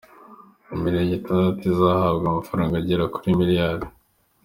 [0.75, 3.85] Imirenge itandatu izahabwa amafaranga agera kuri Miliyari